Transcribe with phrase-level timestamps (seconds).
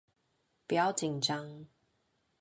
[0.65, 1.67] 不要緊張